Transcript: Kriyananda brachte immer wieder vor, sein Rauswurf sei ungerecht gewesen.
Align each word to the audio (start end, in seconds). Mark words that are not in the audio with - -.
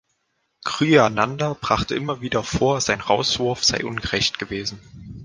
Kriyananda 0.65 1.53
brachte 1.61 1.93
immer 1.93 2.21
wieder 2.21 2.41
vor, 2.41 2.81
sein 2.81 3.01
Rauswurf 3.01 3.63
sei 3.63 3.85
ungerecht 3.85 4.39
gewesen. 4.39 4.79